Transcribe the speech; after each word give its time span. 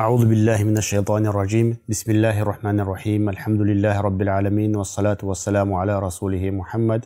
أعوذ 0.00 0.26
بالله 0.26 0.64
من 0.64 0.76
الشيطان 0.78 1.26
الرجيم 1.26 1.76
بسم 1.88 2.10
الله 2.10 2.42
الرحمن 2.42 2.80
الرحيم 2.80 3.28
الحمد 3.28 3.60
لله 3.60 4.00
رب 4.00 4.22
العالمين 4.22 4.76
والصلاة 4.76 5.18
والسلام 5.22 5.72
على 5.72 5.98
رسوله 5.98 6.50
محمد 6.50 7.04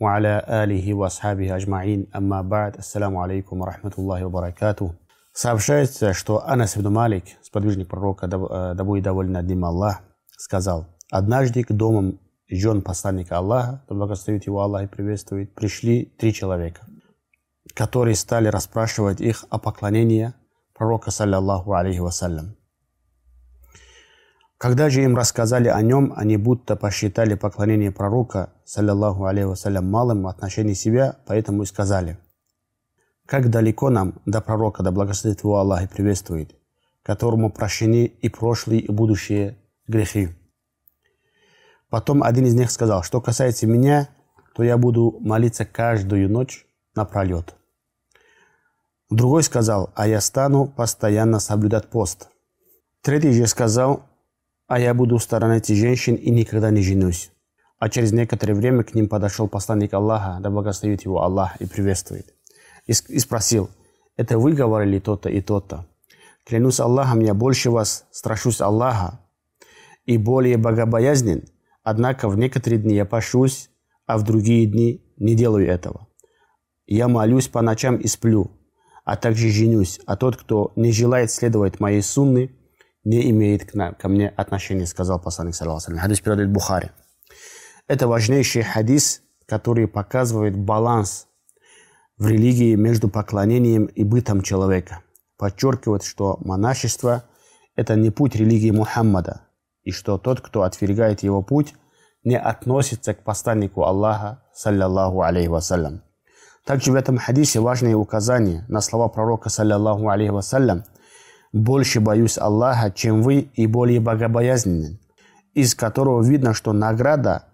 وعلى 0.00 0.42
آله 0.48 0.94
وأصحابه 0.94 1.56
أجمعين 1.56 2.06
أما 2.16 2.42
بعد 2.42 2.76
السلام 2.76 3.16
عليكم 3.16 3.60
ورحمة 3.60 3.92
الله 3.98 4.24
وبركاته 4.24 4.90
Сообщается, 5.32 6.12
что 6.12 6.46
Анас 6.46 6.76
ибн 6.76 6.92
Малик, 6.92 7.24
сподвижник 7.42 7.88
пророка, 7.88 8.26
да 8.26 8.84
будет 8.84 9.04
доволен 9.04 9.32
над 9.32 9.46
ним 9.46 9.64
Аллах, 9.64 10.02
сказал, 10.36 10.86
«Однажды 11.10 11.64
к 11.64 11.72
домам 11.72 12.18
жен 12.50 12.82
посланника 12.82 13.38
Аллаха, 13.38 13.84
да 13.88 13.94
благословит 13.94 14.44
его 14.46 14.60
Аллах 14.60 14.82
и 14.82 14.86
приветствует, 14.86 15.54
пришли 15.54 16.12
три 16.18 16.34
человека, 16.34 16.82
которые 17.74 18.16
стали 18.16 18.48
расспрашивать 18.48 19.22
их 19.22 19.46
о 19.48 19.58
поклонении 19.58 20.34
пророка, 20.79 21.11
саллиллаху 21.11 21.73
алейхи 21.73 21.99
вассалям. 21.99 22.55
Когда 24.57 24.89
же 24.89 25.03
им 25.03 25.15
рассказали 25.15 25.67
о 25.67 25.81
нем, 25.81 26.13
они 26.15 26.37
будто 26.37 26.77
посчитали 26.77 27.35
поклонение 27.35 27.91
пророка, 27.91 28.53
саллиллаху 28.63 29.25
алейхи 29.25 29.47
вассалям, 29.47 29.91
малым 29.91 30.23
в 30.23 30.27
отношении 30.27 30.73
себя, 30.73 31.17
поэтому 31.27 31.63
и 31.63 31.65
сказали, 31.65 32.17
«Как 33.25 33.49
далеко 33.49 33.89
нам 33.89 34.21
до 34.25 34.39
пророка, 34.41 34.81
да 34.81 34.91
благословит 34.91 35.43
его 35.43 35.57
Аллах 35.57 35.83
и 35.83 35.87
приветствует, 35.87 36.55
которому 37.03 37.51
прощены 37.51 38.05
и 38.05 38.29
прошлые, 38.29 38.79
и 38.79 38.91
будущие 38.91 39.57
грехи». 39.87 40.29
Потом 41.89 42.23
один 42.23 42.45
из 42.45 42.53
них 42.53 42.71
сказал, 42.71 43.03
что 43.03 43.19
касается 43.19 43.67
меня, 43.67 44.07
то 44.55 44.63
я 44.63 44.77
буду 44.77 45.17
молиться 45.19 45.65
каждую 45.65 46.29
ночь 46.29 46.65
напролет. 46.95 47.58
Другой 49.09 49.41
сказал, 49.41 49.89
а 49.95 50.07
я 50.07 50.21
стану 50.21 50.67
постоянно 50.67 51.39
соблюдать 51.39 51.87
пост. 51.89 52.29
Третий 53.01 53.31
же 53.31 53.47
сказал, 53.47 54.03
а 54.67 54.79
я 54.79 54.93
буду 54.93 55.17
сторонить 55.17 55.67
женщин 55.67 56.13
и 56.13 56.29
никогда 56.29 56.69
не 56.69 56.83
женюсь. 56.83 57.31
А 57.79 57.89
через 57.89 58.11
некоторое 58.11 58.53
время 58.53 58.83
к 58.83 58.93
ним 58.93 59.09
подошел 59.09 59.47
посланник 59.47 59.93
Аллаха, 59.93 60.39
да 60.41 60.51
благословит 60.51 61.05
его 61.05 61.23
Аллах 61.23 61.55
и 61.59 61.65
приветствует. 61.65 62.35
И, 62.85 62.91
и 62.91 63.19
спросил, 63.19 63.71
это 64.15 64.37
вы 64.37 64.53
говорили 64.53 64.99
то-то 64.99 65.29
и 65.29 65.41
то-то? 65.41 65.87
Клянусь 66.45 66.79
Аллахом, 66.79 67.21
я 67.21 67.33
больше 67.33 67.71
вас 67.71 68.05
страшусь 68.11 68.61
Аллаха 68.61 69.19
и 70.05 70.17
более 70.17 70.57
богобоязнен, 70.57 71.45
однако 71.83 72.29
в 72.29 72.37
некоторые 72.37 72.79
дни 72.79 72.95
я 72.95 73.05
пошусь, 73.05 73.71
а 74.05 74.19
в 74.19 74.23
другие 74.23 74.67
дни 74.67 75.03
не 75.17 75.33
делаю 75.33 75.67
этого. 75.67 76.07
Я 76.85 77.07
молюсь 77.07 77.47
по 77.47 77.61
ночам 77.61 77.95
и 77.95 78.07
сплю, 78.07 78.51
а 79.09 79.15
также 79.15 79.49
женюсь, 79.49 79.99
а 80.05 80.15
тот, 80.15 80.37
кто 80.37 80.71
не 80.75 80.91
желает 80.91 81.31
следовать 81.31 81.79
моей 81.79 82.03
сунны, 82.03 82.51
не 83.03 83.27
имеет 83.31 83.65
к, 83.65 83.93
ко 83.93 84.07
мне 84.07 84.29
отношения, 84.29 84.85
сказал 84.85 85.19
посланник, 85.19 85.55
саллаху 85.55 85.81
Хадис 85.97 86.19
передает 86.19 86.51
Бухари. 86.51 86.91
Это 87.87 88.07
важнейший 88.07 88.61
хадис, 88.61 89.23
который 89.47 89.87
показывает 89.87 90.55
баланс 90.55 91.25
в 92.19 92.27
религии 92.27 92.75
между 92.75 93.09
поклонением 93.09 93.85
и 93.85 94.03
бытом 94.03 94.43
человека. 94.43 95.01
Подчеркивает, 95.39 96.03
что 96.03 96.37
монашество– 96.41 97.23
это 97.75 97.95
не 97.95 98.11
путь 98.11 98.35
религии 98.35 98.69
Мухаммада, 98.69 99.41
и 99.81 99.89
что 99.89 100.19
тот, 100.19 100.39
кто 100.41 100.61
отвергает 100.61 101.23
его 101.23 101.41
путь, 101.41 101.73
не 102.23 102.37
относится 102.37 103.15
к 103.15 103.23
посланнику 103.23 103.85
Аллаха, 103.85 104.43
саллиллаху 104.53 105.23
алейхи 105.23 105.47
вассалям. 105.47 106.03
Также 106.65 106.91
в 106.91 106.95
этом 106.95 107.17
хадисе 107.17 107.59
важное 107.59 107.95
указание 107.95 108.65
на 108.67 108.81
слова 108.81 109.07
пророка, 109.07 109.49
саллиллаху 109.49 110.09
алейхи 110.09 110.31
вассалям, 110.31 110.83
«Больше 111.51 111.99
боюсь 111.99 112.37
Аллаха, 112.37 112.91
чем 112.91 113.23
вы, 113.23 113.39
и 113.39 113.65
более 113.65 113.99
богобоязненен», 113.99 114.99
из 115.55 115.73
которого 115.73 116.23
видно, 116.23 116.53
что 116.53 116.73
награда 116.73 117.45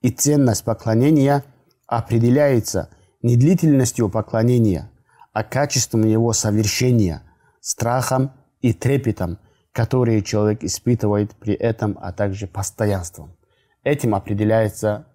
и 0.00 0.10
ценность 0.10 0.64
поклонения 0.64 1.44
определяется 1.86 2.88
не 3.20 3.36
длительностью 3.36 4.08
поклонения, 4.08 4.90
а 5.32 5.44
качеством 5.44 6.04
его 6.04 6.32
совершения, 6.32 7.22
страхом 7.60 8.32
и 8.60 8.72
трепетом, 8.72 9.38
которые 9.72 10.22
человек 10.22 10.64
испытывает 10.64 11.34
при 11.36 11.54
этом, 11.54 11.98
а 12.00 12.12
также 12.12 12.46
постоянством. 12.46 13.36
Этим 13.84 14.14
определяется 14.14 15.06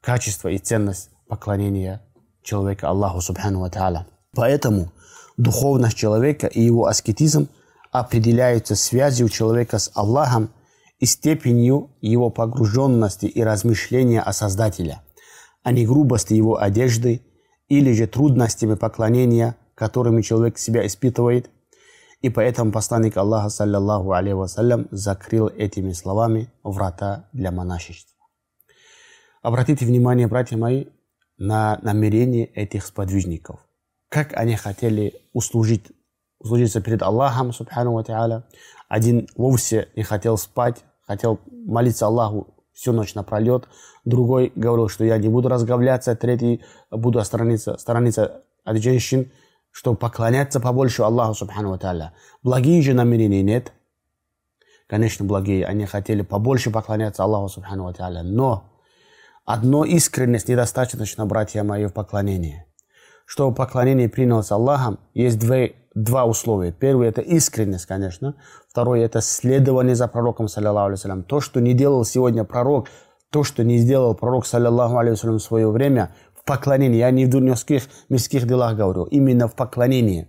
качество 0.00 0.48
и 0.48 0.58
ценность 0.58 1.10
поклонения 1.28 2.02
человека 2.44 2.88
Аллаху 2.88 3.20
Субхану 3.20 3.60
Ва. 3.60 4.06
Поэтому 4.34 4.92
духовность 5.36 5.96
человека 5.96 6.46
и 6.46 6.60
его 6.62 6.86
аскетизм 6.86 7.48
определяются 7.90 8.76
связью 8.76 9.28
человека 9.28 9.78
с 9.78 9.90
Аллахом 9.94 10.50
и 10.98 11.06
степенью 11.06 11.90
его 12.00 12.30
погруженности 12.30 13.26
и 13.26 13.42
размышления 13.42 14.20
о 14.20 14.32
Создателя, 14.32 15.02
а 15.62 15.72
не 15.72 15.86
грубости 15.86 16.34
его 16.34 16.60
одежды 16.60 17.22
или 17.68 17.92
же 17.92 18.06
трудностями 18.06 18.74
поклонения, 18.74 19.56
которыми 19.74 20.22
человек 20.22 20.58
себя 20.58 20.86
испытывает. 20.86 21.50
И 22.20 22.30
поэтому 22.30 22.72
посланник 22.72 23.16
Аллаха, 23.16 23.50
саллиллаху 23.50 24.12
алейхи 24.12 24.34
вассалям, 24.34 24.86
закрыл 24.90 25.48
этими 25.48 25.92
словами 25.92 26.50
врата 26.62 27.28
для 27.32 27.50
монашества. 27.50 28.14
Обратите 29.42 29.84
внимание, 29.84 30.26
братья 30.26 30.56
мои, 30.56 30.86
на 31.38 31.78
намерение 31.82 32.46
этих 32.46 32.86
сподвижников. 32.86 33.60
Как 34.08 34.32
они 34.34 34.56
хотели 34.56 35.14
услужить, 35.32 35.86
услужиться 36.38 36.80
перед 36.80 37.02
Аллахом, 37.02 37.52
субхану 37.52 37.92
ва. 37.94 38.44
Один 38.88 39.28
вовсе 39.36 39.88
не 39.96 40.02
хотел 40.02 40.38
спать, 40.38 40.84
хотел 41.06 41.40
молиться 41.48 42.06
Аллаху 42.06 42.54
всю 42.72 42.92
ночь 42.92 43.14
напролет. 43.14 43.68
Другой 44.04 44.52
говорил, 44.54 44.88
что 44.88 45.04
я 45.04 45.16
не 45.18 45.28
буду 45.28 45.48
разговляться. 45.48 46.14
Третий 46.14 46.62
буду 46.90 47.22
сторониться, 47.24 47.76
сторониться 47.78 48.42
от 48.64 48.82
женщин, 48.82 49.32
чтобы 49.70 49.96
поклоняться 49.96 50.60
побольше 50.60 51.02
Аллаху, 51.02 51.34
субхану 51.34 51.70
ва 51.70 51.78
та'аля. 51.78 52.12
Благие 52.42 52.82
же 52.82 52.94
намерения 52.94 53.42
нет. 53.42 53.72
Конечно, 54.86 55.24
благие. 55.24 55.64
Они 55.64 55.86
хотели 55.86 56.22
побольше 56.22 56.70
поклоняться 56.70 57.24
Аллаху, 57.24 57.48
субхану 57.48 57.84
ва 57.84 57.92
та'аля. 57.92 58.22
Но 58.22 58.73
Одно 59.46 59.84
искренность 59.84 60.48
недостаточно, 60.48 61.26
братья 61.26 61.62
мои, 61.64 61.84
в 61.84 61.92
поклонении. 61.92 62.64
Чтобы 63.26 63.54
поклонение 63.54 64.08
принялось 64.08 64.50
Аллахом, 64.50 64.98
есть 65.12 65.38
два, 65.38 65.66
два 65.94 66.24
условия. 66.24 66.72
Первое– 66.72 67.08
это 67.10 67.20
искренность, 67.20 67.84
конечно. 67.84 68.36
Второе– 68.70 69.00
это 69.04 69.20
следование 69.20 69.96
за 69.96 70.08
пророком, 70.08 70.48
саллиллаху 70.48 70.94
алейhi 70.94 71.22
То, 71.24 71.40
что 71.42 71.60
не 71.60 71.74
делал 71.74 72.06
сегодня 72.06 72.44
пророк, 72.44 72.88
то, 73.28 73.44
что 73.44 73.64
не 73.64 73.76
сделал 73.76 74.14
пророк, 74.14 74.46
саллиллаху 74.46 74.98
алейhi 74.98 75.36
в 75.36 75.38
свое 75.40 75.70
время, 75.70 76.14
в 76.34 76.42
поклонении. 76.46 76.96
Я 76.96 77.10
не 77.10 77.26
в 77.26 77.30
дурневских, 77.30 77.82
мирских 78.08 78.46
делах 78.46 78.76
говорю, 78.76 79.04
именно 79.04 79.46
в 79.46 79.54
поклонении. 79.54 80.26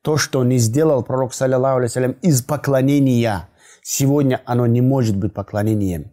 То, 0.00 0.16
что 0.16 0.42
не 0.42 0.56
сделал 0.56 1.02
пророк, 1.02 1.34
саллиллаху 1.34 1.80
алейhi 1.80 2.18
из 2.22 2.40
поклонения, 2.40 3.50
сегодня 3.82 4.40
оно 4.46 4.64
не 4.64 4.80
может 4.80 5.18
быть 5.18 5.34
поклонением 5.34 6.12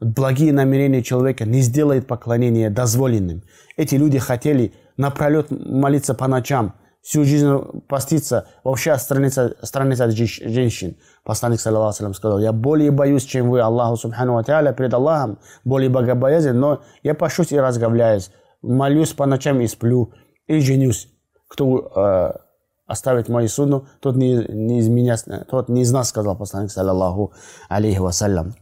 благие 0.00 0.52
намерения 0.52 1.02
человека 1.02 1.44
не 1.44 1.60
сделает 1.60 2.06
поклонение 2.06 2.70
дозволенным. 2.70 3.42
Эти 3.76 3.96
люди 3.96 4.18
хотели 4.18 4.74
напролет 4.96 5.50
молиться 5.50 6.14
по 6.14 6.28
ночам, 6.28 6.74
всю 7.02 7.24
жизнь 7.24 7.48
поститься, 7.88 8.48
вообще 8.64 8.92
отстраниться, 8.92 9.56
отстраниться 9.60 10.04
от 10.04 10.12
женщин. 10.12 10.96
Посланник, 11.24 11.60
саллиллаху 11.60 12.14
сказал, 12.14 12.38
я 12.38 12.52
более 12.52 12.90
боюсь, 12.90 13.24
чем 13.24 13.50
вы, 13.50 13.60
Аллаху, 13.60 13.96
субхану 13.96 14.34
ва 14.34 14.42
та'аля, 14.42 14.74
перед 14.74 14.92
Аллахом, 14.94 15.38
более 15.64 15.90
богобоязнен, 15.90 16.58
но 16.58 16.82
я 17.02 17.14
пошусь 17.14 17.52
и 17.52 17.60
разговляюсь, 17.60 18.30
молюсь 18.62 19.12
по 19.12 19.26
ночам 19.26 19.60
и 19.60 19.66
сплю, 19.66 20.12
и 20.46 20.60
женюсь. 20.60 21.08
Кто 21.48 21.90
э, 21.96 22.32
оставит 22.86 23.28
мою 23.28 23.48
суну, 23.48 23.86
тот 24.00 24.16
не, 24.16 24.34
не 24.48 24.80
из 24.80 24.88
меня, 24.88 25.16
тот 25.48 25.68
не 25.68 25.82
из 25.82 25.92
нас, 25.92 26.08
сказал 26.08 26.36
посланник, 26.36 26.70
саллиллаху 26.70 27.32
алейхи 27.68 27.98
вассалям. 27.98 28.54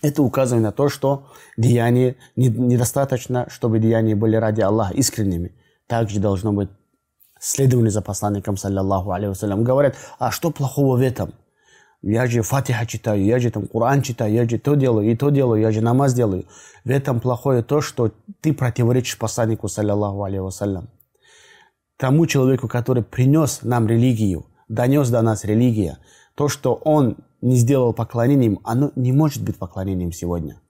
Это 0.00 0.22
указывает 0.22 0.62
на 0.62 0.72
то, 0.72 0.88
что 0.88 1.26
деяния 1.56 2.16
недостаточно, 2.36 3.46
чтобы 3.50 3.80
деяния 3.80 4.14
были 4.14 4.36
ради 4.36 4.60
Аллаха 4.60 4.94
искренними. 4.94 5.52
Также 5.86 6.20
должно 6.20 6.52
быть 6.52 6.68
следование 7.40 7.90
за 7.90 8.02
посланником, 8.02 8.56
саллиллаху 8.56 9.10
алейхи 9.10 9.62
Говорят, 9.62 9.96
а 10.18 10.30
что 10.30 10.50
плохого 10.50 10.96
в 10.96 11.00
этом? 11.00 11.32
Я 12.00 12.26
же 12.28 12.42
Фатиха 12.42 12.86
читаю, 12.86 13.24
я 13.24 13.40
же 13.40 13.50
там 13.50 13.66
Коран 13.66 14.02
читаю, 14.02 14.32
я 14.32 14.48
же 14.48 14.58
то 14.58 14.76
делаю 14.76 15.10
и 15.10 15.16
то 15.16 15.30
делаю, 15.30 15.60
я 15.60 15.72
же 15.72 15.80
намаз 15.80 16.14
делаю. 16.14 16.46
В 16.84 16.90
этом 16.90 17.18
плохое 17.18 17.62
то, 17.62 17.80
что 17.80 18.12
ты 18.40 18.54
противоречишь 18.54 19.18
посланнику, 19.18 19.66
саллиллаху 19.66 20.22
алейхи 20.22 20.86
Тому 21.96 22.26
человеку, 22.26 22.68
который 22.68 23.02
принес 23.02 23.60
нам 23.62 23.88
религию, 23.88 24.46
донес 24.68 25.10
до 25.10 25.22
нас 25.22 25.44
религия, 25.44 25.98
то, 26.36 26.48
что 26.48 26.74
он 26.74 27.16
не 27.40 27.56
сделал 27.56 27.92
поклонением, 27.92 28.60
оно 28.64 28.90
не 28.96 29.12
может 29.12 29.42
быть 29.42 29.58
поклонением 29.58 30.12
сегодня. 30.12 30.60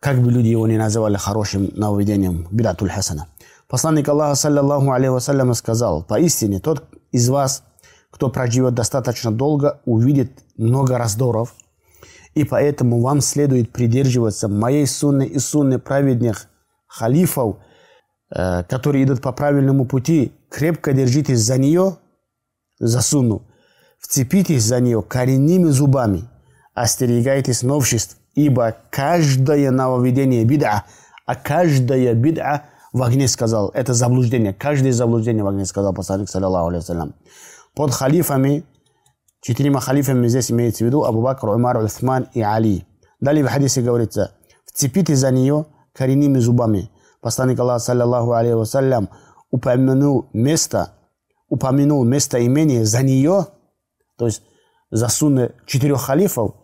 Как 0.00 0.20
бы 0.20 0.32
люди 0.32 0.48
его 0.48 0.66
не 0.66 0.78
называли 0.78 1.16
хорошим 1.16 1.70
нововведением, 1.74 2.48
бидатуль 2.50 2.90
хасана. 2.90 3.28
Посланник 3.68 4.08
Аллаха, 4.08 4.34
саллиллаху 4.34 4.90
алейхи 4.90 5.12
вассалям, 5.12 5.54
сказал, 5.54 6.02
поистине 6.02 6.60
тот 6.60 6.84
из 7.10 7.28
вас, 7.28 7.64
кто 8.10 8.28
проживет 8.28 8.74
достаточно 8.74 9.30
долго, 9.30 9.80
увидит 9.84 10.42
много 10.56 10.98
раздоров. 10.98 11.54
И 12.34 12.44
поэтому 12.44 13.00
вам 13.00 13.20
следует 13.20 13.72
придерживаться 13.72 14.48
моей 14.48 14.86
сунны 14.86 15.26
и 15.26 15.38
сунны 15.38 15.78
праведных 15.78 16.48
халифов, 16.86 17.56
э, 18.34 18.64
которые 18.64 19.04
идут 19.04 19.22
по 19.22 19.32
правильному 19.32 19.86
пути. 19.86 20.32
Крепко 20.50 20.92
держитесь 20.92 21.40
за 21.40 21.58
нее, 21.58 21.96
за 22.78 23.00
сунну. 23.00 23.42
Вцепитесь 24.02 24.64
за 24.64 24.80
нее 24.80 25.00
коренными 25.00 25.68
зубами. 25.68 26.24
Остерегайтесь 26.74 27.62
новшеств, 27.62 28.18
ибо 28.34 28.76
каждое 28.90 29.70
нововведение 29.70 30.44
бида, 30.44 30.84
а 31.24 31.34
каждая 31.36 32.12
бида 32.14 32.64
в 32.92 33.02
огне 33.02 33.28
сказал, 33.28 33.70
это 33.74 33.94
заблуждение, 33.94 34.52
каждое 34.52 34.92
заблуждение 34.92 35.44
в 35.44 35.48
огне 35.48 35.64
сказал 35.64 35.94
посланник, 35.94 36.28
саллиллаху 36.28 36.68
алейхи 36.68 37.14
Под 37.74 37.92
халифами, 37.92 38.64
четырьмя 39.40 39.80
халифами 39.80 40.26
здесь 40.28 40.50
имеется 40.50 40.84
в 40.84 40.86
виду 40.88 41.04
Абу 41.04 41.22
Бакр, 41.22 41.48
Умар, 41.50 41.78
Усман 41.78 42.28
и 42.34 42.42
Али. 42.42 42.86
Далее 43.20 43.44
в 43.44 43.48
хадисе 43.48 43.82
говорится, 43.82 44.32
вцепите 44.66 45.14
за 45.14 45.30
нее 45.30 45.66
коренными 45.94 46.38
зубами. 46.38 46.90
Посланник 47.20 47.60
Аллаха, 47.60 47.78
саллиллаху 47.78 48.32
алейхи 48.32 48.54
вассалям, 48.54 49.08
упомянул 49.50 50.28
место, 50.32 50.92
упомянул 51.48 52.04
место 52.04 52.38
имени 52.38 52.82
за 52.82 53.02
нее, 53.02 53.46
то 54.16 54.26
есть 54.26 54.42
за 54.90 55.08
сунны 55.08 55.52
четырех 55.66 56.02
халифов, 56.02 56.54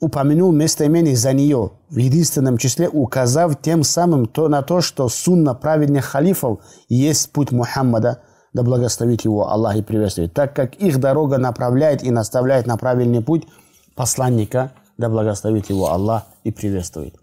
упомянул 0.00 0.52
место 0.52 0.84
имени 0.84 1.14
за 1.14 1.32
нее 1.32 1.72
в 1.88 1.96
единственном 1.96 2.58
числе, 2.58 2.88
указав 2.88 3.60
тем 3.60 3.82
самым 3.84 4.26
то, 4.26 4.48
на 4.48 4.62
то, 4.62 4.80
что 4.80 5.08
сунна 5.08 5.54
праведных 5.54 6.04
халифов 6.04 6.60
есть 6.88 7.32
путь 7.32 7.52
Мухаммада, 7.52 8.22
да 8.52 8.62
благословит 8.62 9.22
его 9.22 9.48
Аллах 9.48 9.76
и 9.76 9.82
приветствует, 9.82 10.32
так 10.34 10.54
как 10.54 10.74
их 10.76 10.98
дорога 11.00 11.38
направляет 11.38 12.04
и 12.04 12.10
наставляет 12.10 12.66
на 12.66 12.76
правильный 12.76 13.22
путь 13.22 13.46
посланника, 13.96 14.72
да 14.98 15.08
благословит 15.08 15.70
его 15.70 15.90
Аллах 15.90 16.24
и 16.44 16.50
приветствует. 16.50 17.14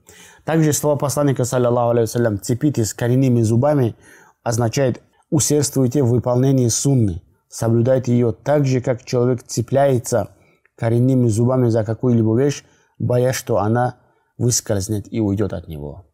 Также 0.44 0.74
слова 0.74 0.98
посланника, 0.98 1.46
саллиллаху 1.46 1.98
алейhi 1.98 2.38
цепитесь 2.40 2.94
коренными 2.94 3.42
зубами, 3.42 3.96
означает 4.44 5.02
усердствуйте 5.30 6.04
в 6.04 6.10
выполнении 6.10 6.68
сунны, 6.68 7.22
соблюдайте 7.52 8.14
ее 8.14 8.32
так 8.32 8.66
же, 8.66 8.82
как 8.82 9.04
человек 9.04 9.44
цепляется– 9.44 10.30
коренными 10.82 11.28
зубами 11.28 11.70
за 11.70 11.84
какую-либо 11.84 12.36
вещь, 12.36 12.64
боясь, 12.98 13.36
что 13.36 13.60
она 13.60 13.98
выскользнет 14.40 15.06
и 15.14 15.20
уйдет 15.20 15.54
от 15.54 15.68
него. 15.68 16.08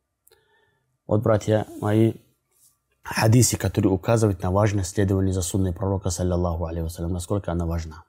Вот, 1.08 1.24
братья 1.24 1.66
мои, 1.80 2.16
хадисы, 3.02 3.56
которые 3.56 3.94
указывают 3.94 4.44
на 4.44 4.52
важность 4.52 4.90
следования 4.90 5.32
за 5.32 5.42
сунной 5.42 5.72
пророка, 5.72 6.10
саллиллаху 6.10 6.68
алейhi 6.68 7.08
насколько 7.08 7.54
она 7.54 7.66
важна. 7.66 8.04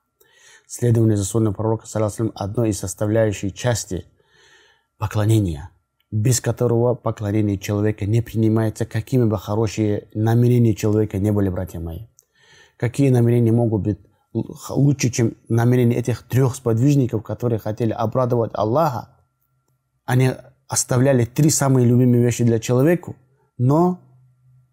Следование 0.67 1.17
за 1.17 1.25
сунной 1.25 1.55
пророка, 1.55 1.87
саллиллаху 1.87 2.33
одной 2.35 2.71
из 2.71 2.81
составляющих 2.81 3.55
части 3.55 4.07
поклонения, 4.99 5.71
без 6.11 6.41
которого 6.41 6.97
поклонение 6.97 7.57
человека 7.57 8.05
не 8.05 8.21
принимается, 8.21 8.85
какими 8.85 9.27
бы 9.27 9.39
хорошие 9.39 10.09
намерения 10.13 10.75
человека 10.75 11.19
не 11.19 11.31
были, 11.31 11.51
братья 11.51 11.79
мои. 11.79 12.09
Какие 12.79 13.11
намерения 13.11 13.53
могут 13.53 13.83
быть 13.83 13.99
лучше, 14.33 15.11
чем 15.11 15.35
намерение 15.49 15.99
этих 15.99 16.23
трех 16.23 16.55
сподвижников, 16.55 17.23
которые 17.23 17.59
хотели 17.59 17.93
обрадовать 17.93 18.53
Аллаха. 18.55 19.09
Они 20.05 20.33
оставляли 20.69 21.25
три 21.25 21.51
самые 21.51 21.87
любимые 21.87 22.23
вещи 22.23 22.45
для 22.45 22.59
человека, 22.59 23.15
но 23.57 23.99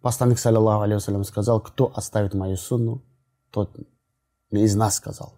посланник, 0.02 0.40
саллиллаху 0.40 0.84
алейhi 0.84 1.24
сказал, 1.24 1.62
кто 1.62 1.92
оставит 1.96 2.34
мою 2.34 2.58
сунну, 2.58 3.04
тот 3.52 3.76
из 4.52 4.76
нас 4.76 4.96
сказал. 4.96 5.34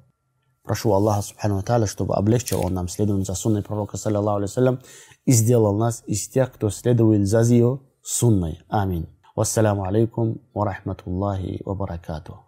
Прошу 0.64 0.92
Аллаха, 0.92 1.22
субхану 1.22 1.64
тааля, 1.64 1.86
чтобы 1.86 2.16
облегчил 2.16 2.66
он 2.66 2.74
нам 2.74 2.90
следование 2.90 3.26
за 3.26 3.36
сунной 3.36 3.64
пророка, 3.64 3.98
саллиллаху 3.98 4.44
алейhi 4.44 4.84
и 5.26 5.32
сделал 5.32 5.78
нас 5.78 6.04
из 6.06 6.28
тех, 6.28 6.52
кто 6.52 6.70
следует 6.70 7.28
за 7.28 7.42
ее 7.42 7.80
сунной. 8.02 8.60
Аминь. 8.68 9.08
Вассаламу 9.36 9.84
алейкум 9.84 10.42
ва 10.54 10.66
рахматуллахи 10.66 11.62
ва 11.64 11.76
баракатух. 11.76 12.47